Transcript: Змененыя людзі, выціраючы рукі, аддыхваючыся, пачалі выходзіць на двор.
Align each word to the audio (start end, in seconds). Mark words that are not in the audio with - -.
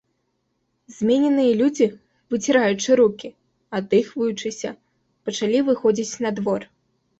Змененыя 0.95 1.51
людзі, 1.59 1.87
выціраючы 2.35 2.89
рукі, 3.01 3.29
аддыхваючыся, 3.81 4.69
пачалі 5.31 5.65
выходзіць 5.71 6.19
на 6.27 6.37
двор. 6.43 6.61